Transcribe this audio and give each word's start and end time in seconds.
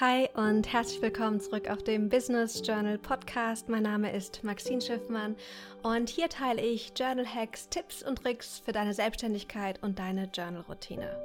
Hi 0.00 0.28
und 0.34 0.72
herzlich 0.72 1.00
willkommen 1.02 1.38
zurück 1.38 1.70
auf 1.70 1.84
dem 1.84 2.08
Business 2.08 2.60
Journal 2.66 2.98
Podcast. 2.98 3.68
Mein 3.68 3.84
Name 3.84 4.12
ist 4.12 4.42
Maxine 4.42 4.80
Schiffmann 4.80 5.36
und 5.84 6.08
hier 6.08 6.28
teile 6.28 6.60
ich 6.62 6.92
Journal 6.98 7.24
Hacks, 7.24 7.68
Tipps 7.68 8.02
und 8.02 8.20
Tricks 8.20 8.58
für 8.64 8.72
deine 8.72 8.92
Selbstständigkeit 8.92 9.80
und 9.84 10.00
deine 10.00 10.24
Journal-Routine. 10.34 11.16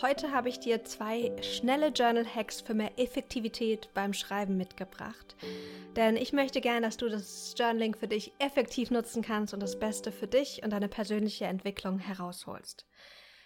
Heute 0.00 0.32
habe 0.32 0.48
ich 0.48 0.58
dir 0.58 0.84
zwei 0.84 1.36
schnelle 1.42 1.88
Journal 1.88 2.24
Hacks 2.24 2.62
für 2.62 2.72
mehr 2.72 2.98
Effektivität 2.98 3.90
beim 3.92 4.14
Schreiben 4.14 4.56
mitgebracht. 4.56 5.36
Denn 5.94 6.16
ich 6.16 6.32
möchte 6.32 6.62
gerne, 6.62 6.80
dass 6.80 6.96
du 6.96 7.10
das 7.10 7.54
Journaling 7.58 7.94
für 7.94 8.08
dich 8.08 8.32
effektiv 8.38 8.90
nutzen 8.90 9.20
kannst 9.20 9.52
und 9.52 9.60
das 9.60 9.78
Beste 9.78 10.12
für 10.12 10.26
dich 10.26 10.62
und 10.64 10.70
deine 10.70 10.88
persönliche 10.88 11.44
Entwicklung 11.44 11.98
herausholst. 11.98 12.86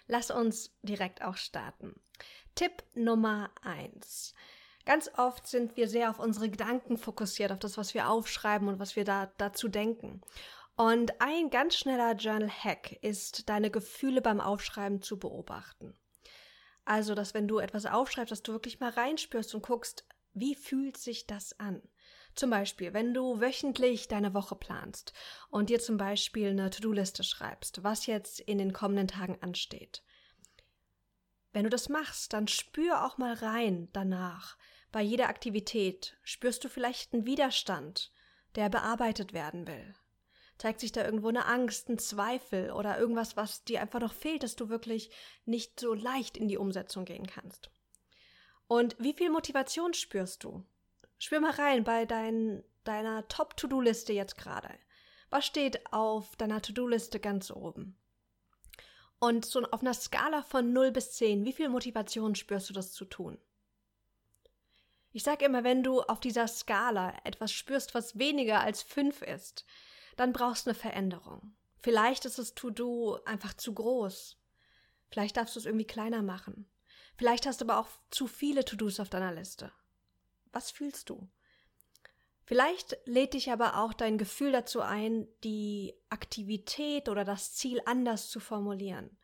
Lass 0.07 0.31
uns 0.31 0.73
direkt 0.83 1.21
auch 1.21 1.35
starten. 1.35 1.95
Tipp 2.55 2.83
Nummer 2.93 3.49
eins. 3.61 4.33
Ganz 4.85 5.09
oft 5.17 5.47
sind 5.47 5.77
wir 5.77 5.87
sehr 5.87 6.09
auf 6.09 6.19
unsere 6.19 6.49
Gedanken 6.49 6.97
fokussiert, 6.97 7.51
auf 7.51 7.59
das, 7.59 7.77
was 7.77 7.93
wir 7.93 8.09
aufschreiben 8.09 8.67
und 8.67 8.79
was 8.79 8.95
wir 8.95 9.05
da 9.05 9.31
dazu 9.37 9.69
denken. 9.69 10.21
Und 10.75 11.21
ein 11.21 11.49
ganz 11.49 11.75
schneller 11.75 12.13
Journal-Hack 12.15 12.93
ist, 13.01 13.47
deine 13.47 13.71
Gefühle 13.71 14.21
beim 14.21 14.41
Aufschreiben 14.41 15.01
zu 15.01 15.19
beobachten. 15.19 15.95
Also, 16.85 17.15
dass 17.15 17.33
wenn 17.33 17.47
du 17.47 17.59
etwas 17.59 17.85
aufschreibst, 17.85 18.31
dass 18.31 18.43
du 18.43 18.51
wirklich 18.51 18.79
mal 18.79 18.89
reinspürst 18.89 19.55
und 19.55 19.63
guckst, 19.63 20.05
wie 20.33 20.55
fühlt 20.55 20.97
sich 20.97 21.27
das 21.27 21.59
an? 21.59 21.81
Zum 22.35 22.49
Beispiel, 22.49 22.93
wenn 22.93 23.13
du 23.13 23.39
wöchentlich 23.39 24.07
deine 24.07 24.33
Woche 24.33 24.55
planst 24.55 25.13
und 25.49 25.69
dir 25.69 25.79
zum 25.79 25.97
Beispiel 25.97 26.49
eine 26.49 26.71
To-Do-Liste 26.71 27.23
schreibst, 27.23 27.83
was 27.83 28.07
jetzt 28.07 28.39
in 28.39 28.57
den 28.57 28.73
kommenden 28.73 29.07
Tagen 29.07 29.37
ansteht. 29.41 30.03
Wenn 31.53 31.63
du 31.63 31.69
das 31.69 31.87
machst, 31.87 32.33
dann 32.33 32.47
spür 32.47 33.05
auch 33.05 33.17
mal 33.17 33.33
rein 33.33 33.87
danach. 33.93 34.57
Bei 34.91 35.01
jeder 35.01 35.29
Aktivität 35.29 36.17
spürst 36.23 36.63
du 36.63 36.69
vielleicht 36.69 37.13
einen 37.13 37.25
Widerstand, 37.25 38.11
der 38.55 38.69
bearbeitet 38.69 39.33
werden 39.33 39.67
will. 39.67 39.93
Zeigt 40.57 40.79
sich 40.79 40.91
da 40.91 41.03
irgendwo 41.03 41.29
eine 41.29 41.45
Angst, 41.45 41.89
ein 41.89 41.99
Zweifel 41.99 42.71
oder 42.71 42.99
irgendwas, 42.99 43.37
was 43.37 43.63
dir 43.63 43.81
einfach 43.81 43.99
noch 43.99 44.13
fehlt, 44.13 44.43
dass 44.43 44.55
du 44.55 44.69
wirklich 44.69 45.11
nicht 45.45 45.79
so 45.79 45.93
leicht 45.93 46.37
in 46.37 46.47
die 46.47 46.57
Umsetzung 46.57 47.05
gehen 47.05 47.27
kannst. 47.27 47.69
Und 48.67 48.95
wie 48.99 49.13
viel 49.13 49.29
Motivation 49.29 49.93
spürst 49.93 50.43
du? 50.43 50.63
Spür 51.19 51.39
mal 51.39 51.51
rein 51.51 51.83
bei 51.83 52.05
dein, 52.05 52.63
deiner 52.83 53.27
Top-To-Do-Liste 53.27 54.13
jetzt 54.13 54.37
gerade. 54.37 54.69
Was 55.29 55.45
steht 55.45 55.91
auf 55.91 56.35
deiner 56.35 56.61
To-Do-Liste 56.61 57.19
ganz 57.19 57.51
oben? 57.51 57.97
Und 59.23 59.45
so 59.45 59.61
auf 59.61 59.79
einer 59.79 59.93
Skala 59.93 60.41
von 60.41 60.73
0 60.73 60.91
bis 60.91 61.13
10, 61.13 61.45
wie 61.45 61.53
viel 61.53 61.69
Motivation 61.69 62.35
spürst 62.35 62.69
du 62.69 62.73
das 62.73 62.91
zu 62.91 63.05
tun? 63.05 63.37
Ich 65.13 65.23
sage 65.23 65.45
immer, 65.45 65.63
wenn 65.63 65.81
du 65.81 66.01
auf 66.01 66.19
dieser 66.19 66.45
Skala 66.45 67.13
etwas 67.23 67.53
spürst, 67.53 67.95
was 67.95 68.19
weniger 68.19 68.59
als 68.59 68.83
5 68.83 69.21
ist, 69.21 69.63
dann 70.17 70.33
brauchst 70.33 70.65
du 70.65 70.71
eine 70.71 70.77
Veränderung. 70.77 71.55
Vielleicht 71.79 72.25
ist 72.25 72.37
das 72.37 72.53
To-Do 72.53 73.17
einfach 73.23 73.53
zu 73.53 73.73
groß. 73.73 74.35
Vielleicht 75.09 75.37
darfst 75.37 75.55
du 75.55 75.61
es 75.61 75.67
irgendwie 75.67 75.87
kleiner 75.87 76.21
machen. 76.21 76.69
Vielleicht 77.15 77.45
hast 77.45 77.61
du 77.61 77.65
aber 77.65 77.77
auch 77.77 77.87
zu 78.09 78.27
viele 78.27 78.65
To-Dos 78.65 78.99
auf 78.99 79.07
deiner 79.07 79.31
Liste. 79.31 79.71
Was 80.51 80.69
fühlst 80.69 81.09
du? 81.09 81.29
Vielleicht 82.45 82.97
lädt 83.05 83.33
dich 83.33 83.51
aber 83.51 83.79
auch 83.79 83.93
dein 83.93 84.17
Gefühl 84.17 84.51
dazu 84.51 84.81
ein, 84.81 85.27
die 85.43 85.93
Aktivität 86.09 87.07
oder 87.07 87.23
das 87.23 87.53
Ziel 87.53 87.81
anders 87.85 88.29
zu 88.29 88.39
formulieren. 88.39 89.17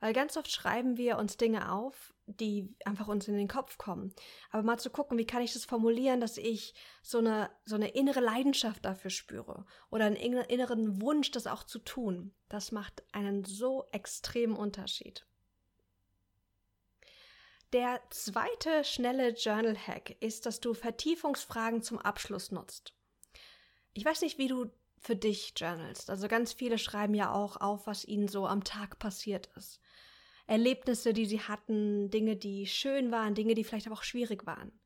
Weil 0.00 0.12
ganz 0.12 0.36
oft 0.36 0.50
schreiben 0.50 0.96
wir 0.96 1.16
uns 1.16 1.36
Dinge 1.36 1.70
auf, 1.70 2.12
die 2.26 2.74
einfach 2.84 3.06
uns 3.06 3.28
in 3.28 3.36
den 3.36 3.46
Kopf 3.46 3.78
kommen. 3.78 4.12
Aber 4.50 4.64
mal 4.64 4.78
zu 4.78 4.90
gucken, 4.90 5.16
wie 5.16 5.26
kann 5.26 5.42
ich 5.42 5.52
das 5.52 5.64
formulieren, 5.64 6.20
dass 6.20 6.38
ich 6.38 6.74
so 7.02 7.18
eine, 7.18 7.50
so 7.64 7.76
eine 7.76 7.90
innere 7.90 8.18
Leidenschaft 8.18 8.84
dafür 8.84 9.10
spüre 9.10 9.64
oder 9.90 10.06
einen 10.06 10.16
inneren 10.16 11.00
Wunsch, 11.00 11.30
das 11.30 11.46
auch 11.46 11.62
zu 11.62 11.78
tun. 11.78 12.34
Das 12.48 12.72
macht 12.72 13.04
einen 13.12 13.44
so 13.44 13.86
extremen 13.92 14.56
Unterschied. 14.56 15.24
Der 17.72 18.02
zweite 18.10 18.84
schnelle 18.84 19.30
Journal-Hack 19.30 20.16
ist, 20.20 20.44
dass 20.44 20.60
du 20.60 20.74
Vertiefungsfragen 20.74 21.82
zum 21.82 21.98
Abschluss 21.98 22.50
nutzt. 22.50 22.92
Ich 23.94 24.04
weiß 24.04 24.20
nicht, 24.20 24.36
wie 24.36 24.48
du 24.48 24.66
für 24.98 25.16
dich 25.16 25.54
journalst. 25.56 26.10
Also 26.10 26.28
ganz 26.28 26.52
viele 26.52 26.76
schreiben 26.76 27.14
ja 27.14 27.32
auch 27.32 27.56
auf, 27.56 27.86
was 27.86 28.04
ihnen 28.04 28.28
so 28.28 28.46
am 28.46 28.62
Tag 28.62 28.98
passiert 28.98 29.48
ist. 29.56 29.80
Erlebnisse, 30.46 31.14
die 31.14 31.24
sie 31.24 31.40
hatten, 31.40 32.10
Dinge, 32.10 32.36
die 32.36 32.66
schön 32.66 33.10
waren, 33.10 33.34
Dinge, 33.34 33.54
die 33.54 33.64
vielleicht 33.64 33.86
aber 33.86 33.96
auch 33.96 34.02
schwierig 34.02 34.46
waren. 34.46 34.78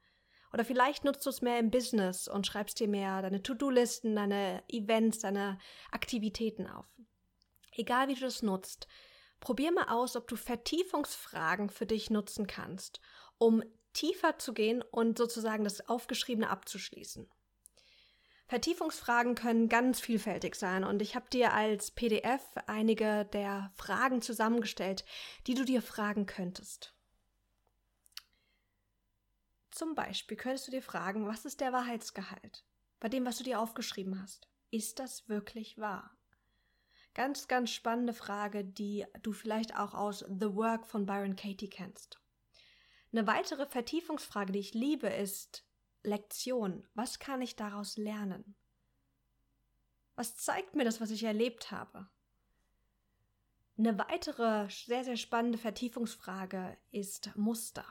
Oder 0.52 0.64
vielleicht 0.64 1.04
nutzt 1.04 1.26
du 1.26 1.30
es 1.30 1.42
mehr 1.42 1.58
im 1.58 1.72
Business 1.72 2.28
und 2.28 2.46
schreibst 2.46 2.78
dir 2.78 2.88
mehr 2.88 3.20
deine 3.20 3.42
To-Do-Listen, 3.42 4.14
deine 4.14 4.62
Events, 4.68 5.18
deine 5.18 5.58
Aktivitäten 5.90 6.68
auf. 6.68 6.86
Egal 7.72 8.06
wie 8.08 8.14
du 8.14 8.20
das 8.20 8.42
nutzt, 8.42 8.86
Probier 9.40 9.72
mal 9.72 9.88
aus, 9.88 10.16
ob 10.16 10.28
du 10.28 10.36
Vertiefungsfragen 10.36 11.70
für 11.70 11.86
dich 11.86 12.10
nutzen 12.10 12.46
kannst, 12.46 13.00
um 13.38 13.62
tiefer 13.92 14.38
zu 14.38 14.52
gehen 14.52 14.82
und 14.82 15.18
sozusagen 15.18 15.64
das 15.64 15.88
Aufgeschriebene 15.88 16.50
abzuschließen. 16.50 17.30
Vertiefungsfragen 18.48 19.34
können 19.34 19.68
ganz 19.68 19.98
vielfältig 19.98 20.54
sein 20.54 20.84
und 20.84 21.02
ich 21.02 21.16
habe 21.16 21.28
dir 21.30 21.52
als 21.52 21.90
PDF 21.90 22.42
einige 22.66 23.24
der 23.24 23.72
Fragen 23.74 24.22
zusammengestellt, 24.22 25.04
die 25.46 25.54
du 25.54 25.64
dir 25.64 25.82
fragen 25.82 26.26
könntest. 26.26 26.94
Zum 29.72 29.94
Beispiel 29.94 30.36
könntest 30.36 30.68
du 30.68 30.70
dir 30.70 30.82
fragen, 30.82 31.26
was 31.26 31.44
ist 31.44 31.60
der 31.60 31.72
Wahrheitsgehalt 31.72 32.64
bei 33.00 33.08
dem, 33.08 33.26
was 33.26 33.38
du 33.38 33.44
dir 33.44 33.60
aufgeschrieben 33.60 34.22
hast? 34.22 34.48
Ist 34.70 35.00
das 35.00 35.28
wirklich 35.28 35.78
wahr? 35.78 36.15
Ganz, 37.16 37.48
ganz 37.48 37.70
spannende 37.70 38.12
Frage, 38.12 38.62
die 38.62 39.06
du 39.22 39.32
vielleicht 39.32 39.74
auch 39.74 39.94
aus 39.94 40.18
The 40.18 40.54
Work 40.54 40.86
von 40.86 41.06
Byron 41.06 41.34
Katie 41.34 41.70
kennst. 41.70 42.20
Eine 43.10 43.26
weitere 43.26 43.64
Vertiefungsfrage, 43.64 44.52
die 44.52 44.58
ich 44.58 44.74
liebe, 44.74 45.08
ist 45.08 45.64
Lektion. 46.02 46.86
Was 46.92 47.18
kann 47.18 47.40
ich 47.40 47.56
daraus 47.56 47.96
lernen? 47.96 48.54
Was 50.14 50.36
zeigt 50.36 50.76
mir 50.76 50.84
das, 50.84 51.00
was 51.00 51.10
ich 51.10 51.24
erlebt 51.24 51.70
habe? 51.70 52.06
Eine 53.78 53.98
weitere 53.98 54.68
sehr, 54.68 55.02
sehr 55.02 55.16
spannende 55.16 55.56
Vertiefungsfrage 55.56 56.76
ist 56.90 57.34
Muster. 57.34 57.86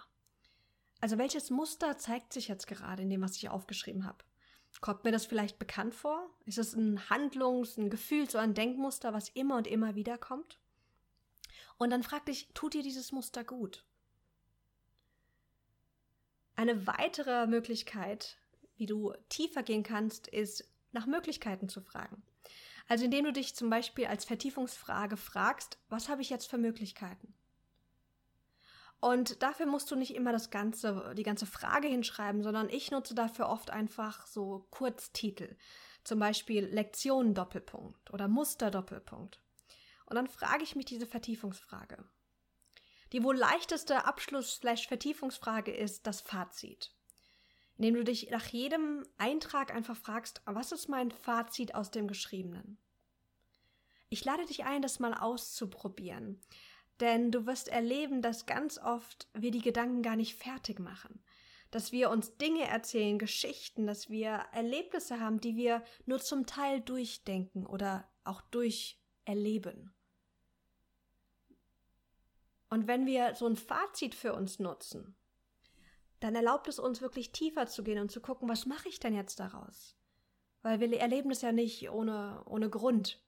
Also 1.02 1.18
welches 1.18 1.50
Muster 1.50 1.98
zeigt 1.98 2.32
sich 2.32 2.48
jetzt 2.48 2.68
gerade 2.68 3.02
in 3.02 3.10
dem, 3.10 3.24
was 3.24 3.38
ich 3.38 3.50
aufgeschrieben 3.50 4.06
habe? 4.06 4.24
Kommt 4.82 5.04
mir 5.04 5.12
das 5.12 5.26
vielleicht 5.26 5.58
bekannt 5.60 5.96
vor? 5.96 6.30
Ist 6.46 6.58
es 6.58 6.74
ein 6.74 7.10
Handlungs-, 7.10 7.78
ein 7.78 7.90
Gefühls- 7.90 8.36
oder 8.36 8.44
ein 8.44 8.54
Denkmuster, 8.54 9.14
was 9.14 9.30
immer 9.30 9.58
und 9.58 9.68
immer 9.68 9.96
wieder 9.96 10.18
kommt? 10.18 10.60
Und 11.78 11.90
dann 11.90 12.04
frag 12.04 12.26
dich, 12.26 12.50
tut 12.54 12.74
dir 12.74 12.84
dieses 12.84 13.12
Muster 13.12 13.44
gut? 13.44 13.86
Eine 16.56 16.88
weitere 16.88 17.48
Möglichkeit, 17.48 18.38
wie 18.78 18.86
du 18.86 19.14
tiefer 19.30 19.62
gehen 19.62 19.84
kannst, 19.84 20.28
ist 20.28 20.70
nach 20.94 21.06
Möglichkeiten 21.06 21.68
zu 21.68 21.82
fragen. 21.82 22.24
Also 22.88 23.06
indem 23.06 23.26
du 23.26 23.34
dich 23.34 23.56
zum 23.56 23.70
Beispiel 23.70 24.06
als 24.06 24.26
Vertiefungsfrage 24.26 25.18
fragst, 25.18 25.78
was 25.90 26.08
habe 26.08 26.22
ich 26.22 26.30
jetzt 26.30 26.50
für 26.50 26.58
Möglichkeiten? 26.58 27.35
Und 29.06 29.44
dafür 29.44 29.68
musst 29.68 29.92
du 29.92 29.96
nicht 29.96 30.16
immer 30.16 30.32
das 30.32 30.50
ganze, 30.50 31.14
die 31.16 31.22
ganze 31.22 31.46
Frage 31.46 31.88
hinschreiben, 31.88 32.42
sondern 32.42 32.72
ich 32.72 32.90
nutze 32.90 33.14
dafür 33.14 33.50
oft 33.50 33.70
einfach 33.70 34.26
so 34.26 34.66
Kurztitel. 34.72 35.56
Zum 36.04 36.18
Beispiel 36.18 36.66
Lektion 36.66 37.36
Doppelpunkt 37.36 38.12
oder 38.12 38.28
Muster 38.28 38.72
Doppelpunkt. 38.72 39.40
Und 40.08 40.16
dann 40.16 40.26
frage 40.26 40.64
ich 40.64 40.76
mich 40.76 40.86
diese 40.86 41.06
Vertiefungsfrage. 41.06 42.04
Die 43.12 43.24
wohl 43.24 43.38
leichteste 43.38 44.06
Abschluss-Vertiefungsfrage 44.06 45.72
ist 45.72 46.08
das 46.08 46.22
Fazit. 46.22 46.92
Indem 47.78 47.94
du 47.94 48.04
dich 48.06 48.32
nach 48.32 48.48
jedem 48.48 49.06
Eintrag 49.20 49.72
einfach 49.72 49.98
fragst, 49.98 50.42
was 50.46 50.72
ist 50.72 50.90
mein 50.90 51.12
Fazit 51.12 51.76
aus 51.76 51.92
dem 51.92 52.08
Geschriebenen? 52.08 52.80
Ich 54.10 54.26
lade 54.26 54.48
dich 54.48 54.64
ein, 54.64 54.82
das 54.82 54.98
mal 54.98 55.14
auszuprobieren. 55.14 56.42
Denn 57.00 57.32
du 57.32 57.46
wirst 57.46 57.68
erleben, 57.68 58.22
dass 58.22 58.46
ganz 58.46 58.78
oft 58.78 59.28
wir 59.34 59.52
die 59.52 59.62
Gedanken 59.62 60.02
gar 60.02 60.16
nicht 60.16 60.36
fertig 60.36 60.80
machen. 60.80 61.24
Dass 61.72 61.92
wir 61.92 62.10
uns 62.10 62.38
Dinge 62.38 62.68
erzählen, 62.68 63.20
Geschichten, 63.20 63.86
dass 63.86 64.10
wir 64.10 64.46
Erlebnisse 64.54 65.20
haben, 65.20 65.42
die 65.42 65.58
wir 65.58 65.84
nur 66.06 66.20
zum 66.20 66.46
Teil 66.46 66.80
durchdenken 66.80 67.66
oder 67.66 68.10
auch 68.24 68.42
durcherleben. 68.42 69.94
Und 72.70 72.88
wenn 72.88 73.06
wir 73.06 73.36
so 73.36 73.46
ein 73.46 73.56
Fazit 73.56 74.16
für 74.16 74.34
uns 74.34 74.60
nutzen, 74.60 75.16
dann 76.20 76.36
erlaubt 76.36 76.68
es 76.68 76.80
uns 76.80 77.02
wirklich 77.02 77.32
tiefer 77.32 77.68
zu 77.68 77.84
gehen 77.84 78.00
und 78.00 78.12
zu 78.12 78.22
gucken, 78.22 78.50
was 78.50 78.66
mache 78.66 78.90
ich 78.90 79.00
denn 79.00 79.14
jetzt 79.14 79.40
daraus? 79.40 79.96
Weil 80.62 80.80
wir 80.80 81.00
erleben 81.00 81.30
es 81.32 81.42
ja 81.42 81.52
nicht 81.52 81.90
ohne, 81.90 82.44
ohne 82.46 82.70
Grund. 82.70 83.24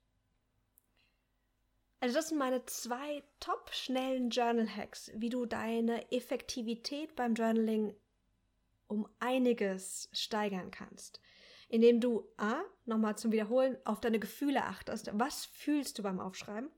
Also 1.99 2.15
das 2.15 2.29
sind 2.29 2.37
meine 2.37 2.63
zwei 2.65 3.23
top 3.39 3.71
schnellen 3.73 4.29
Journal 4.29 4.67
Hacks, 4.69 5.11
wie 5.15 5.29
du 5.29 5.45
deine 5.45 6.11
Effektivität 6.11 7.15
beim 7.15 7.33
Journaling 7.33 7.95
um 8.87 9.07
einiges 9.19 10.09
steigern 10.13 10.71
kannst. 10.71 11.19
Indem 11.69 11.99
du 11.99 12.23
A, 12.37 12.61
nochmal 12.85 13.17
zum 13.17 13.31
Wiederholen, 13.31 13.77
auf 13.83 13.99
deine 13.99 14.19
Gefühle 14.19 14.63
achtest. 14.63 15.09
Was 15.13 15.45
fühlst 15.45 15.97
du 15.97 16.03
beim 16.03 16.19
Aufschreiben? 16.19 16.69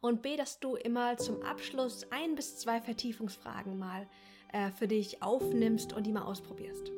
Und 0.00 0.20
B, 0.20 0.36
dass 0.36 0.60
du 0.60 0.74
immer 0.74 1.16
zum 1.16 1.42
Abschluss 1.42 2.04
ein 2.10 2.34
bis 2.34 2.58
zwei 2.58 2.80
Vertiefungsfragen 2.80 3.78
mal 3.78 4.06
äh, 4.52 4.70
für 4.70 4.88
dich 4.88 5.22
aufnimmst 5.22 5.94
und 5.94 6.06
die 6.06 6.12
mal 6.12 6.24
ausprobierst. 6.24 6.92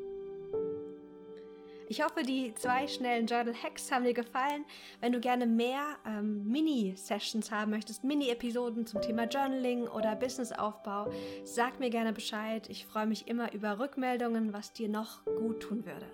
Ich 1.89 2.03
hoffe, 2.03 2.23
die 2.25 2.53
zwei 2.55 2.89
schnellen 2.89 3.27
Journal 3.27 3.55
Hacks 3.55 3.93
haben 3.93 4.05
dir 4.05 4.13
gefallen. 4.13 4.65
Wenn 5.01 5.13
du 5.13 5.21
gerne 5.21 5.47
mehr 5.47 5.97
ähm, 6.05 6.45
Mini-Sessions 6.51 7.53
haben 7.53 7.71
möchtest, 7.71 8.03
Mini-Episoden 8.03 8.87
zum 8.87 9.01
Thema 9.01 9.25
Journaling 9.25 9.87
oder 9.87 10.17
Businessaufbau, 10.17 11.13
sag 11.45 11.79
mir 11.79 11.91
gerne 11.91 12.13
Bescheid. 12.13 12.69
Ich 12.71 12.87
freue 12.87 13.07
mich 13.07 13.29
immer 13.29 13.53
über 13.53 13.79
Rückmeldungen, 13.79 14.53
was 14.53 14.73
dir 14.73 14.89
noch 14.89 15.25
gut 15.25 15.61
tun 15.61 15.87
würde. 15.87 16.07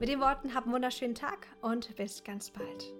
Mit 0.00 0.08
den 0.08 0.20
Worten, 0.20 0.54
hab 0.54 0.64
einen 0.64 0.74
wunderschönen 0.74 1.14
Tag 1.14 1.46
und 1.60 1.94
bis 1.94 2.24
ganz 2.24 2.50
bald. 2.50 2.92